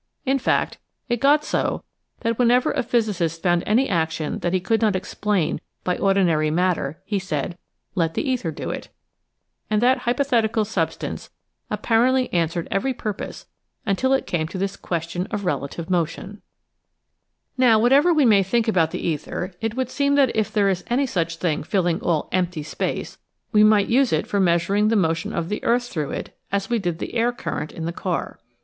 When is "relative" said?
15.45-15.87